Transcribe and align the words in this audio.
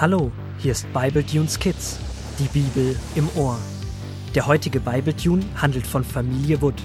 Hallo, 0.00 0.30
hier 0.58 0.70
ist 0.70 0.86
Bible 0.92 1.26
Tunes 1.26 1.58
Kids, 1.58 1.98
die 2.38 2.46
Bibel 2.56 2.96
im 3.16 3.28
Ohr. 3.34 3.58
Der 4.32 4.46
heutige 4.46 4.78
Bible 4.78 5.16
Tune 5.16 5.44
handelt 5.60 5.88
von 5.88 6.04
Familie 6.04 6.62
Wood. 6.62 6.80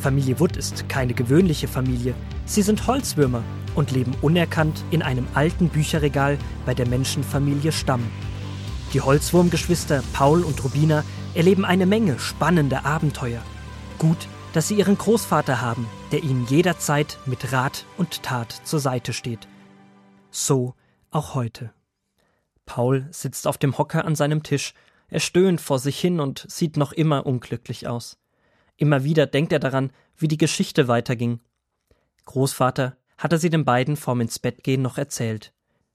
Familie 0.00 0.40
Wood 0.40 0.56
ist 0.56 0.88
keine 0.88 1.12
gewöhnliche 1.12 1.68
Familie. 1.68 2.14
Sie 2.46 2.62
sind 2.62 2.86
Holzwürmer 2.86 3.42
und 3.74 3.90
leben 3.90 4.14
unerkannt 4.22 4.82
in 4.90 5.02
einem 5.02 5.28
alten 5.34 5.68
Bücherregal 5.68 6.38
bei 6.64 6.72
der 6.72 6.88
Menschenfamilie 6.88 7.72
Stamm. 7.72 8.00
Die 8.94 9.02
Holzwurmgeschwister 9.02 10.02
Paul 10.14 10.42
und 10.42 10.64
Rubina 10.64 11.04
erleben 11.34 11.66
eine 11.66 11.84
Menge 11.84 12.18
spannender 12.18 12.86
Abenteuer. 12.86 13.42
Gut, 13.98 14.28
dass 14.54 14.68
sie 14.68 14.76
ihren 14.76 14.96
Großvater 14.96 15.60
haben, 15.60 15.86
der 16.10 16.24
ihnen 16.24 16.46
jederzeit 16.46 17.18
mit 17.26 17.52
Rat 17.52 17.84
und 17.98 18.22
Tat 18.22 18.62
zur 18.64 18.80
Seite 18.80 19.12
steht. 19.12 19.46
So 20.30 20.72
auch 21.10 21.34
heute. 21.34 21.75
Paul 22.66 23.06
sitzt 23.10 23.46
auf 23.46 23.56
dem 23.56 23.78
Hocker 23.78 24.04
an 24.04 24.16
seinem 24.16 24.42
Tisch, 24.42 24.74
er 25.08 25.20
stöhnt 25.20 25.60
vor 25.60 25.78
sich 25.78 25.98
hin 25.98 26.20
und 26.20 26.44
sieht 26.48 26.76
noch 26.76 26.92
immer 26.92 27.26
unglücklich 27.26 27.86
aus. 27.86 28.18
Immer 28.76 29.04
wieder 29.04 29.26
denkt 29.26 29.52
er 29.52 29.60
daran, 29.60 29.92
wie 30.16 30.28
die 30.28 30.36
Geschichte 30.36 30.88
weiterging. 30.88 31.40
Großvater 32.26 32.96
hatte 33.16 33.38
sie 33.38 33.50
den 33.50 33.64
beiden 33.64 33.96
vorm 33.96 34.20
ins 34.20 34.38
Bett 34.38 34.62
gehen 34.64 34.82
noch 34.82 34.98
erzählt. 34.98 35.52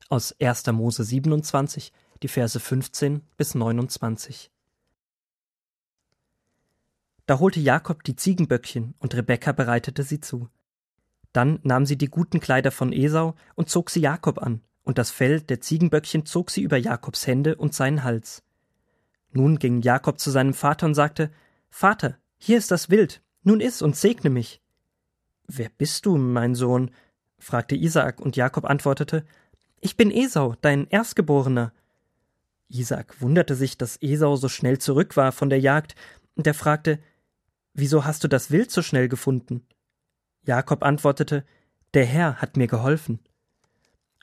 Aus 0.09 0.35
1. 0.41 0.65
Mose 0.67 1.03
27, 1.03 1.91
die 2.23 2.27
Verse 2.27 2.59
15 2.59 3.21
bis 3.37 3.53
29. 3.53 4.49
Da 7.27 7.39
holte 7.39 7.59
Jakob 7.59 8.03
die 8.03 8.15
Ziegenböckchen 8.15 8.95
und 8.99 9.13
Rebekka 9.13 9.51
bereitete 9.51 10.03
sie 10.03 10.19
zu. 10.19 10.49
Dann 11.33 11.59
nahm 11.63 11.85
sie 11.85 11.97
die 11.97 12.09
guten 12.09 12.39
Kleider 12.39 12.71
von 12.71 12.91
Esau 12.91 13.35
und 13.55 13.69
zog 13.69 13.89
sie 13.89 14.01
Jakob 14.01 14.41
an, 14.41 14.61
und 14.83 14.97
das 14.97 15.11
Fell 15.11 15.41
der 15.41 15.61
Ziegenböckchen 15.61 16.25
zog 16.25 16.51
sie 16.51 16.61
über 16.61 16.77
Jakobs 16.77 17.27
Hände 17.27 17.55
und 17.55 17.73
seinen 17.73 18.03
Hals. 18.03 18.43
Nun 19.31 19.59
ging 19.59 19.81
Jakob 19.81 20.19
zu 20.19 20.31
seinem 20.31 20.53
Vater 20.53 20.85
und 20.85 20.95
sagte 20.95 21.31
Vater, 21.69 22.17
hier 22.37 22.57
ist 22.57 22.71
das 22.71 22.89
Wild, 22.89 23.21
nun 23.43 23.61
iss 23.61 23.81
und 23.81 23.95
segne 23.95 24.29
mich. 24.29 24.61
Wer 25.47 25.69
bist 25.69 26.05
du, 26.05 26.17
mein 26.17 26.55
Sohn? 26.55 26.91
fragte 27.39 27.75
Isaak, 27.75 28.19
und 28.19 28.35
Jakob 28.35 28.65
antwortete 28.65 29.25
Ich 29.79 29.97
bin 29.97 30.11
Esau, 30.11 30.55
dein 30.61 30.87
Erstgeborener. 30.87 31.73
Isaak 32.69 33.21
wunderte 33.21 33.55
sich, 33.55 33.77
dass 33.77 34.01
Esau 34.01 34.35
so 34.35 34.47
schnell 34.47 34.77
zurück 34.77 35.17
war 35.17 35.31
von 35.31 35.49
der 35.49 35.59
Jagd, 35.59 35.95
und 36.35 36.47
er 36.47 36.53
fragte 36.53 36.99
Wieso 37.73 38.05
hast 38.05 38.23
du 38.23 38.27
das 38.27 38.51
Wild 38.51 38.71
so 38.71 38.81
schnell 38.81 39.07
gefunden? 39.07 39.65
Jakob 40.43 40.83
antwortete 40.83 41.45
Der 41.93 42.05
Herr 42.05 42.41
hat 42.41 42.57
mir 42.57 42.67
geholfen. 42.67 43.19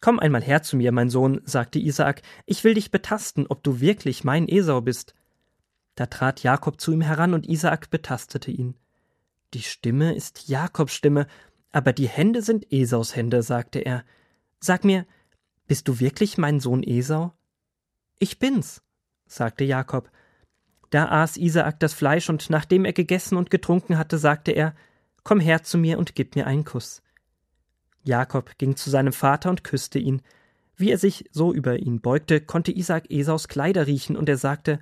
Komm 0.00 0.18
einmal 0.18 0.42
her 0.42 0.62
zu 0.62 0.76
mir, 0.76 0.92
mein 0.92 1.10
Sohn, 1.10 1.40
sagte 1.44 1.78
Isaak, 1.78 2.22
ich 2.46 2.62
will 2.62 2.74
dich 2.74 2.90
betasten, 2.90 3.46
ob 3.48 3.62
du 3.64 3.80
wirklich 3.80 4.24
mein 4.24 4.48
Esau 4.48 4.80
bist. 4.80 5.14
Da 5.96 6.06
trat 6.06 6.42
Jakob 6.42 6.80
zu 6.80 6.92
ihm 6.92 7.00
heran 7.00 7.34
und 7.34 7.48
Isaak 7.48 7.90
betastete 7.90 8.50
ihn. 8.50 8.76
Die 9.54 9.62
Stimme 9.62 10.14
ist 10.14 10.48
Jakobs 10.48 10.94
Stimme, 10.94 11.26
aber 11.72 11.92
die 11.92 12.08
Hände 12.08 12.42
sind 12.42 12.70
Esaus 12.72 13.16
Hände, 13.16 13.42
sagte 13.42 13.80
er. 13.80 14.04
Sag 14.60 14.84
mir, 14.84 15.06
bist 15.66 15.88
du 15.88 15.98
wirklich 15.98 16.38
mein 16.38 16.60
Sohn 16.60 16.82
Esau? 16.82 17.32
Ich 18.18 18.38
bin's, 18.38 18.82
sagte 19.26 19.64
Jakob. 19.64 20.10
Da 20.90 21.08
aß 21.08 21.36
Isaak 21.36 21.80
das 21.80 21.92
Fleisch, 21.92 22.30
und 22.30 22.50
nachdem 22.50 22.84
er 22.84 22.92
gegessen 22.92 23.36
und 23.36 23.50
getrunken 23.50 23.98
hatte, 23.98 24.18
sagte 24.18 24.52
er 24.52 24.74
Komm 25.24 25.40
her 25.40 25.62
zu 25.62 25.76
mir 25.76 25.98
und 25.98 26.14
gib 26.14 26.36
mir 26.36 26.46
einen 26.46 26.64
Kuss. 26.64 27.02
Jakob 28.04 28.56
ging 28.58 28.76
zu 28.76 28.90
seinem 28.90 29.12
Vater 29.12 29.50
und 29.50 29.64
küsste 29.64 29.98
ihn. 29.98 30.22
Wie 30.76 30.90
er 30.90 30.98
sich 30.98 31.24
so 31.32 31.52
über 31.52 31.78
ihn 31.78 32.00
beugte, 32.00 32.40
konnte 32.40 32.72
Isaak 32.72 33.10
Esaus 33.10 33.48
Kleider 33.48 33.86
riechen, 33.86 34.16
und 34.16 34.28
er 34.28 34.36
sagte 34.36 34.78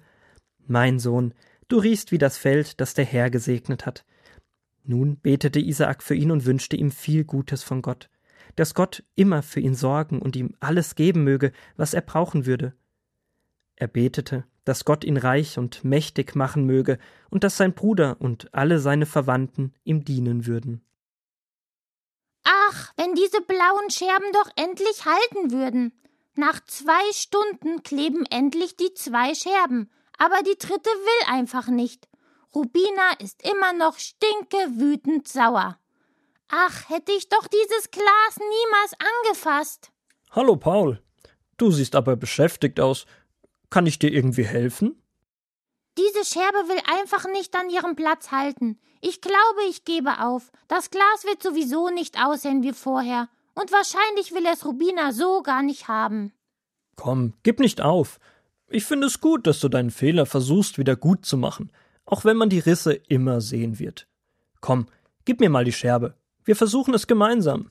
Mein 0.67 0.99
Sohn, 0.99 1.35
du 1.69 1.79
riechst 1.79 2.13
wie 2.13 2.19
das 2.19 2.37
Feld, 2.37 2.81
das 2.81 2.95
der 2.95 3.05
Herr 3.05 3.31
gesegnet 3.31 3.87
hat. 3.87 4.05
Nun 4.85 5.19
betete 5.19 5.59
Isaak 5.59 6.03
für 6.03 6.15
ihn 6.15 6.31
und 6.31 6.45
wünschte 6.45 6.77
ihm 6.77 6.91
viel 6.91 7.25
Gutes 7.25 7.63
von 7.63 7.83
Gott, 7.83 8.09
dass 8.55 8.75
Gott 8.75 9.03
immer 9.17 9.43
für 9.43 9.61
ihn 9.61 9.75
sorgen 9.75 10.21
und 10.21 10.37
ihm 10.37 10.55
alles 10.61 10.95
geben 10.95 11.25
möge, 11.25 11.53
was 11.77 11.95
er 11.95 12.03
brauchen 12.03 12.47
würde. 12.47 12.75
Er 13.75 13.89
betete, 13.89 14.45
dass 14.65 14.85
Gott 14.85 15.05
ihn 15.05 15.17
reich 15.17 15.59
und 15.59 15.85
mächtig 15.85 16.35
machen 16.35 16.65
möge 16.65 16.99
und 17.31 17.45
dass 17.45 17.57
sein 17.57 17.75
Bruder 17.75 18.21
und 18.21 18.53
alle 18.53 18.79
seine 18.79 19.07
Verwandten 19.07 19.73
ihm 19.85 20.05
dienen 20.05 20.47
würden. 20.47 20.83
Wenn 22.97 23.15
diese 23.15 23.41
blauen 23.43 23.91
Scherben 23.91 24.33
doch 24.33 24.51
endlich 24.57 25.05
halten 25.05 25.53
würden. 25.53 25.93
Nach 26.35 26.61
zwei 26.67 27.13
Stunden 27.13 27.83
kleben 27.83 28.25
endlich 28.27 28.77
die 28.77 28.93
zwei 28.95 29.35
Scherben, 29.35 29.91
aber 30.19 30.43
die 30.43 30.59
dritte 30.59 30.91
will 30.91 31.35
einfach 31.35 31.69
nicht. 31.69 32.09
Rubina 32.55 33.13
ist 33.19 33.47
immer 33.47 33.73
noch 33.73 33.99
stinke 33.99 34.57
wütend 34.79 35.29
sauer. 35.29 35.79
Ach, 36.49 36.89
hätte 36.89 37.13
ich 37.13 37.29
doch 37.29 37.47
dieses 37.49 37.91
Glas 37.91 38.39
niemals 38.39 38.93
angefasst. 39.25 39.91
Hallo, 40.31 40.57
Paul. 40.57 41.03
Du 41.57 41.71
siehst 41.71 41.95
aber 41.95 42.17
beschäftigt 42.17 42.81
aus. 42.81 43.07
Kann 43.71 43.87
ich 43.87 43.99
dir 43.99 44.13
irgendwie 44.13 44.45
helfen? 44.45 45.03
Diese 45.99 46.25
Scherbe 46.25 46.69
will 46.69 46.81
einfach 46.87 47.27
nicht 47.31 47.55
an 47.57 47.71
ihrem 47.71 47.97
Platz 47.97 48.31
halten. 48.31 48.79
Ich 49.01 49.21
glaube, 49.21 49.63
ich 49.69 49.85
gebe 49.85 50.21
auf. 50.21 50.51
Das 50.69 50.91
Glas 50.91 51.25
wird 51.25 51.43
sowieso 51.43 51.91
nicht 51.91 52.23
aussehen 52.23 52.63
wie 52.63 52.73
vorher. 52.73 53.29
Und 53.55 53.73
wahrscheinlich 53.73 54.33
will 54.33 54.45
es 54.47 54.67
Rubina 54.67 55.13
so 55.13 55.43
gar 55.43 55.63
nicht 55.63 55.89
haben. 55.89 56.33
Komm, 56.97 57.35
gib 57.43 57.61
nicht 57.61 57.81
auf. 57.81 58.19
Ich 58.69 58.85
finde 58.85 59.07
es 59.07 59.21
gut, 59.21 59.47
dass 59.47 59.61
du 59.61 59.69
deinen 59.69 59.91
Fehler 59.91 60.27
versuchst, 60.27 60.77
wieder 60.77 60.97
gut 60.97 61.25
zu 61.25 61.37
machen, 61.37 61.71
auch 62.05 62.25
wenn 62.25 62.37
man 62.37 62.51
die 62.51 62.59
Risse 62.59 62.93
immer 62.93 63.41
sehen 63.41 63.79
wird. 63.79 64.09
Komm, 64.61 64.87
gib 65.25 65.41
mir 65.41 65.51
mal 65.51 65.65
die 65.65 65.73
Scherbe. 65.73 66.15
Wir 66.45 66.57
versuchen 66.57 66.93
es 66.93 67.07
gemeinsam. 67.07 67.71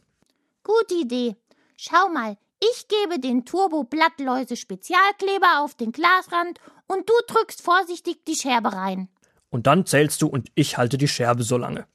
Gute 0.63 0.95
Idee. 0.95 1.35
Schau 1.77 2.09
mal, 2.09 2.37
ich 2.59 2.87
gebe 2.87 3.19
den 3.19 3.45
Turbo 3.45 3.83
Blattläuse 3.83 4.55
Spezialkleber 4.55 5.61
auf 5.61 5.75
den 5.75 5.91
Glasrand 5.91 6.59
und 6.87 7.09
du 7.09 7.13
drückst 7.27 7.61
vorsichtig 7.61 8.23
die 8.25 8.35
Scherbe 8.35 8.73
rein. 8.73 9.09
Und 9.49 9.67
dann 9.67 9.85
zählst 9.85 10.21
du 10.21 10.27
und 10.27 10.49
ich 10.55 10.77
halte 10.77 10.97
die 10.97 11.07
Scherbe 11.07 11.43
so 11.43 11.57
lange. 11.57 11.87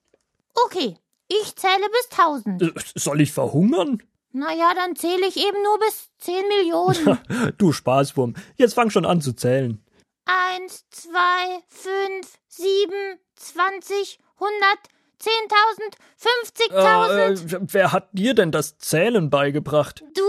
Okay, 0.64 0.96
ich 1.28 1.56
zähle 1.56 1.88
bis 1.90 2.08
tausend. 2.08 2.62
Äh, 2.62 2.72
soll 2.94 3.20
ich 3.20 3.32
verhungern? 3.32 4.02
Na 4.32 4.52
ja, 4.54 4.72
dann 4.74 4.94
zähle 4.96 5.26
ich 5.26 5.36
eben 5.36 5.62
nur 5.62 5.78
bis 5.80 6.08
zehn 6.18 6.46
Millionen. 6.48 7.18
du 7.58 7.72
Spaßwurm, 7.72 8.34
jetzt 8.56 8.74
fang 8.74 8.90
schon 8.90 9.04
an 9.04 9.20
zu 9.20 9.32
zählen. 9.32 9.84
Eins, 10.24 10.84
zwei, 10.90 11.60
fünf, 11.68 12.38
sieben, 12.46 13.18
zwanzig, 13.34 14.18
hundert, 14.38 14.78
zehntausend, 15.18 15.96
fünfzigtausend. 16.16 17.52
Äh, 17.52 17.56
äh, 17.56 17.60
wer 17.72 17.92
hat 17.92 18.08
dir 18.12 18.34
denn 18.34 18.52
das 18.52 18.78
Zählen 18.78 19.30
beigebracht? 19.30 20.04
Du, 20.14 20.22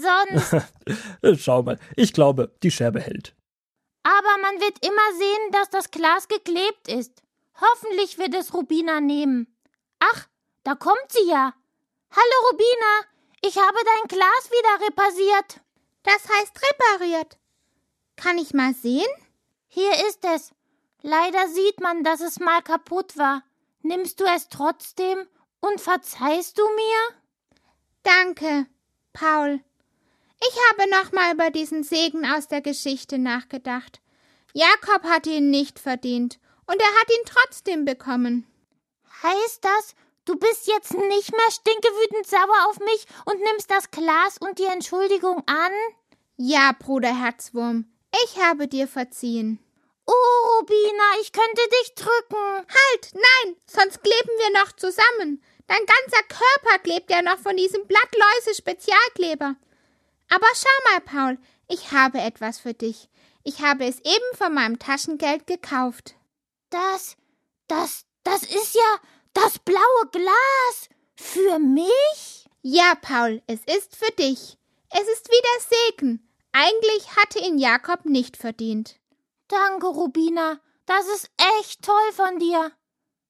sonst? 0.00 1.40
Schau 1.42 1.62
mal, 1.62 1.78
ich 1.96 2.12
glaube, 2.12 2.54
die 2.62 2.70
Scherbe 2.70 3.00
hält. 3.00 3.34
Aber 4.02 4.38
man 4.42 4.60
wird 4.60 4.84
immer 4.84 5.18
sehen, 5.18 5.52
dass 5.52 5.70
das 5.70 5.90
Glas 5.90 6.28
geklebt 6.28 6.88
ist. 6.88 7.22
Hoffentlich 7.60 8.18
wird 8.18 8.34
es 8.34 8.52
Rubina 8.52 9.00
nehmen. 9.00 9.46
Ach, 9.98 10.26
da 10.62 10.74
kommt 10.74 11.06
sie 11.08 11.28
ja. 11.28 11.54
Hallo 12.10 12.50
Rubina, 12.50 13.08
ich 13.42 13.56
habe 13.56 13.78
dein 13.84 14.08
Glas 14.08 14.50
wieder 14.50 14.86
repariert. 14.86 15.60
Das 16.02 16.28
heißt 16.28 16.60
repariert. 16.70 17.38
Kann 18.16 18.38
ich 18.38 18.54
mal 18.54 18.74
sehen? 18.74 19.08
Hier 19.68 19.92
ist 20.06 20.24
es. 20.24 20.52
Leider 21.02 21.48
sieht 21.48 21.80
man, 21.80 22.04
dass 22.04 22.20
es 22.20 22.40
mal 22.40 22.62
kaputt 22.62 23.16
war. 23.16 23.42
Nimmst 23.82 24.20
du 24.20 24.24
es 24.24 24.48
trotzdem 24.48 25.26
und 25.60 25.80
verzeihst 25.80 26.58
du 26.58 26.62
mir? 26.62 27.18
Danke, 28.02 28.66
Paul. 29.12 29.60
Ich 30.40 30.56
habe 30.70 30.90
nochmal 30.90 31.34
über 31.34 31.50
diesen 31.50 31.82
Segen 31.82 32.24
aus 32.26 32.48
der 32.48 32.60
Geschichte 32.60 33.18
nachgedacht. 33.18 34.00
Jakob 34.52 35.04
hat 35.04 35.26
ihn 35.26 35.50
nicht 35.50 35.78
verdient, 35.78 36.38
und 36.66 36.80
er 36.80 37.00
hat 37.00 37.10
ihn 37.10 37.24
trotzdem 37.26 37.84
bekommen. 37.84 38.46
Heißt 39.22 39.64
das, 39.64 39.94
du 40.24 40.36
bist 40.36 40.66
jetzt 40.66 40.94
nicht 40.94 41.32
mehr 41.32 41.50
stinkewütend 41.50 42.26
sauer 42.26 42.68
auf 42.68 42.78
mich 42.80 43.06
und 43.24 43.40
nimmst 43.40 43.70
das 43.70 43.90
Glas 43.90 44.38
und 44.38 44.58
die 44.58 44.64
Entschuldigung 44.64 45.42
an? 45.46 45.72
Ja, 46.36 46.72
Bruder 46.78 47.14
Herzwurm, 47.22 47.86
ich 48.24 48.42
habe 48.42 48.68
dir 48.68 48.88
verziehen. 48.88 49.58
Oh, 50.06 50.58
Rubina, 50.58 51.20
ich 51.22 51.32
könnte 51.32 51.62
dich 51.80 51.94
drücken. 51.94 52.36
Halt, 52.36 53.14
nein, 53.14 53.56
sonst 53.66 54.02
kleben 54.02 54.30
wir 54.38 54.60
noch 54.60 54.72
zusammen. 54.72 55.42
Dein 55.66 55.78
ganzer 55.78 56.22
Körper 56.28 56.78
klebt 56.82 57.10
ja 57.10 57.22
noch 57.22 57.38
von 57.38 57.56
diesem 57.56 57.86
Blattläuse-Spezialkleber. 57.86 59.56
Aber 60.30 60.46
schau 60.54 60.92
mal, 60.92 61.00
Paul, 61.00 61.38
ich 61.68 61.92
habe 61.92 62.20
etwas 62.20 62.58
für 62.58 62.74
dich. 62.74 63.08
Ich 63.42 63.60
habe 63.60 63.84
es 63.84 64.00
eben 64.00 64.36
von 64.36 64.54
meinem 64.54 64.78
Taschengeld 64.78 65.46
gekauft. 65.46 66.14
Das, 66.70 67.16
das, 67.68 68.06
das 68.22 68.42
ist 68.42 68.74
ja 68.74 68.98
das 69.32 69.58
blaue 69.58 70.08
Glas. 70.12 70.88
Für 71.16 71.58
mich? 71.58 72.48
Ja, 72.62 72.94
Paul, 73.00 73.42
es 73.46 73.60
ist 73.64 73.96
für 73.96 74.10
dich. 74.12 74.58
Es 74.90 75.08
ist 75.08 75.28
wie 75.28 75.42
der 75.42 75.78
Segen. 75.78 76.28
Eigentlich 76.52 77.16
hatte 77.16 77.40
ihn 77.40 77.58
Jakob 77.58 78.04
nicht 78.04 78.36
verdient. 78.36 78.96
Danke, 79.48 79.86
Rubina. 79.88 80.60
Das 80.86 81.06
ist 81.08 81.30
echt 81.60 81.82
toll 81.82 82.12
von 82.12 82.38
dir. 82.38 82.72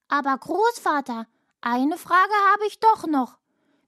Aber 0.09 0.37
Großvater, 0.37 1.27
eine 1.61 1.97
Frage 1.99 2.35
habe 2.53 2.67
ich 2.67 2.79
doch 2.81 3.07
noch. 3.07 3.39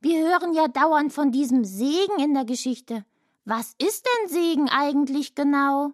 Wir 0.03 0.19
hören 0.21 0.53
ja 0.55 0.69
dauernd 0.69 1.13
von 1.13 1.33
diesem 1.33 1.65
Segen 1.65 2.21
in 2.23 2.35
der 2.35 2.45
Geschichte. 2.45 3.05
Was 3.45 3.75
ist 3.79 4.05
denn 4.05 4.29
Segen 4.29 4.69
eigentlich 4.69 5.35
genau? 5.35 5.93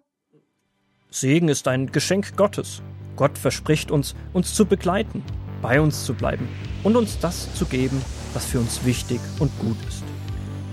Segen 1.09 1.47
ist 1.47 1.67
ein 1.67 1.91
Geschenk 1.91 2.35
Gottes. 2.35 2.81
Gott 3.15 3.37
verspricht 3.37 3.91
uns, 3.91 4.15
uns 4.33 4.53
zu 4.53 4.65
begleiten, 4.65 5.23
bei 5.61 5.79
uns 5.79 6.05
zu 6.05 6.13
bleiben 6.15 6.49
und 6.83 6.95
uns 6.95 7.19
das 7.19 7.53
zu 7.55 7.65
geben, 7.65 8.01
was 8.33 8.45
für 8.45 8.59
uns 8.59 8.83
wichtig 8.83 9.21
und 9.39 9.51
gut 9.59 9.77
ist. 9.87 10.03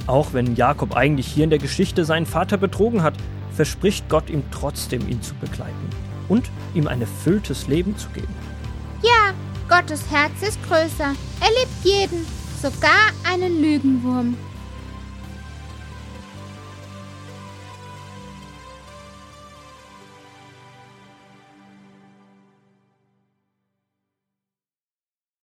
Auch 0.06 0.32
wenn 0.32 0.56
Jakob 0.56 0.96
eigentlich 0.96 1.26
hier 1.26 1.44
in 1.44 1.50
der 1.50 1.58
Geschichte 1.58 2.04
seinen 2.04 2.26
Vater 2.26 2.56
betrogen 2.56 3.02
hat, 3.02 3.14
verspricht 3.52 4.08
Gott 4.08 4.28
ihm 4.28 4.42
trotzdem, 4.50 5.08
ihn 5.08 5.22
zu 5.22 5.34
begleiten 5.34 5.90
und 6.28 6.50
ihm 6.74 6.88
ein 6.88 7.00
erfülltes 7.00 7.68
Leben 7.68 7.96
zu 7.96 8.08
geben. 8.08 8.34
Ja, 9.02 9.34
Gottes 9.68 10.10
Herz 10.10 10.32
ist 10.42 10.60
größer. 10.64 11.14
Er 11.40 11.50
liebt 11.60 11.84
jeden, 11.84 12.26
sogar 12.60 13.12
einen 13.24 13.62
Lügenwurm. 13.62 14.36